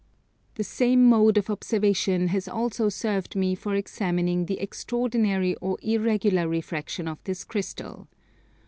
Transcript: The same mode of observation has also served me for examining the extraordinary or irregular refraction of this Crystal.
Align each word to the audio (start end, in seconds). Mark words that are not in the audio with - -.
The 0.55 0.63
same 0.63 1.05
mode 1.05 1.37
of 1.37 1.51
observation 1.51 2.29
has 2.29 2.47
also 2.47 2.89
served 2.89 3.35
me 3.35 3.53
for 3.53 3.75
examining 3.75 4.47
the 4.47 4.59
extraordinary 4.59 5.53
or 5.57 5.77
irregular 5.83 6.47
refraction 6.49 7.07
of 7.07 7.23
this 7.23 7.43
Crystal. 7.43 8.07